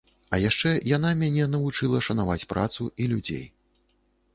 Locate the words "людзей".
3.17-3.51